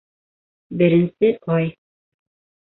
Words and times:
Беренсе 0.81 1.31
ай. 1.59 1.71